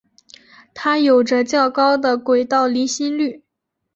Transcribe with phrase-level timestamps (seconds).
[0.73, 3.43] 它有着较高的轨道离心率。